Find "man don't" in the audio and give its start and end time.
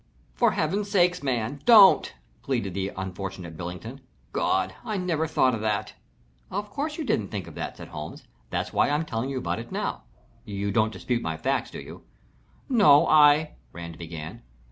1.21-2.15